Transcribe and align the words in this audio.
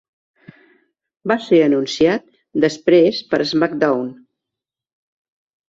Va 1.31 1.37
ser 1.47 1.59
anunciat 1.65 2.25
després 2.65 3.21
per 3.35 3.43
SmackDown! 3.53 4.11